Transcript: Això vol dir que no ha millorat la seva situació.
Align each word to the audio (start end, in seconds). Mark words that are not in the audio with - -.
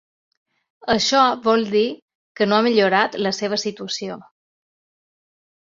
Això 0.93 1.21
vol 1.47 1.65
dir 1.75 1.83
que 2.41 2.49
no 2.49 2.59
ha 2.59 2.65
millorat 2.69 3.21
la 3.29 3.35
seva 3.43 3.63
situació. 3.67 4.21